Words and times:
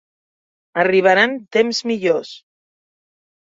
Arribaran 0.83 1.37
temps 1.59 1.85
millors. 1.93 2.35